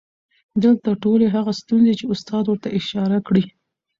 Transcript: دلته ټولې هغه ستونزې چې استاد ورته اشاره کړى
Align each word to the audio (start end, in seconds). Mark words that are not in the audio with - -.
دلته 0.63 0.89
ټولې 1.03 1.25
هغه 1.35 1.51
ستونزې 1.61 1.93
چې 1.99 2.05
استاد 2.13 2.45
ورته 2.47 2.67
اشاره 2.79 3.17
کړى 3.27 3.43